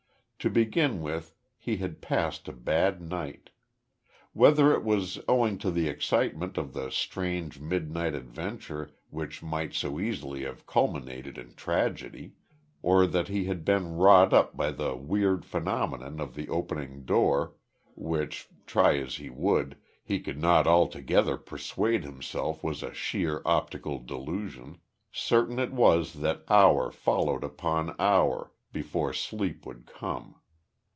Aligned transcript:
To 0.43 0.49
begin 0.49 1.01
with 1.03 1.35
he 1.55 1.77
had 1.77 2.01
passed 2.01 2.47
a 2.47 2.51
bad 2.51 2.99
night. 2.99 3.51
Whether 4.33 4.73
it 4.73 4.83
was 4.83 5.19
owing 5.27 5.59
to 5.59 5.69
the 5.69 5.87
excitement 5.87 6.57
of 6.57 6.73
the 6.73 6.89
strange 6.89 7.59
midnight 7.59 8.15
adventure 8.15 8.89
which 9.11 9.43
might 9.43 9.75
so 9.75 9.99
easily 9.99 10.41
have 10.45 10.65
culminated 10.65 11.37
in 11.37 11.53
tragedy, 11.53 12.33
or 12.81 13.05
that 13.05 13.27
he 13.27 13.43
had 13.45 13.63
been 13.63 13.95
wrought 13.97 14.33
up 14.33 14.57
by 14.57 14.71
the 14.71 14.95
weird 14.95 15.45
phenomenon 15.45 16.19
of 16.19 16.33
the 16.33 16.49
opening 16.49 17.05
door 17.05 17.53
which, 17.95 18.49
try 18.65 18.97
as 18.97 19.17
he 19.17 19.29
would, 19.29 19.77
he 20.03 20.19
could 20.19 20.39
not 20.41 20.65
altogether 20.65 21.37
persuade 21.37 22.03
himself 22.03 22.63
was 22.63 22.81
a 22.81 22.95
sheer 22.95 23.43
optical 23.45 23.99
delusion 23.99 24.79
certain 25.11 25.59
it 25.59 25.71
was 25.71 26.13
that 26.13 26.43
hour 26.49 26.89
followed 26.89 27.43
upon 27.43 27.95
hour 27.99 28.51
before 28.73 29.11
sleep 29.11 29.65
would 29.65 29.85
come. 29.85 30.33